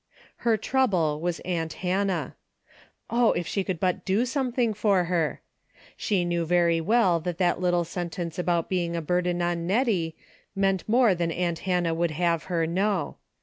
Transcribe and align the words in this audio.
Her 0.37 0.57
trouble 0.57 1.21
was 1.21 1.41
aunt 1.41 1.73
Hannah. 1.85 2.35
Oh, 3.11 3.33
if 3.33 3.45
she 3.45 3.63
could 3.63 3.79
but 3.79 4.03
do 4.03 4.25
something 4.25 4.73
for 4.73 5.03
her. 5.03 5.41
She 5.95 6.25
knew 6.25 6.43
very 6.43 6.81
well 6.81 7.19
that 7.19 7.37
that 7.37 7.61
little 7.61 7.83
sentence 7.85 8.39
about 8.39 8.67
being 8.67 8.95
a 8.95 9.01
burden 9.03 9.43
on 9.43 9.69
Hettie 9.69 10.15
meant 10.55 10.89
more 10.89 11.13
than 11.13 11.31
aunt 11.31 11.59
Hannah 11.69 11.93
would 11.93 12.09
have 12.09 12.45
her 12.45 12.65
know. 12.65 13.17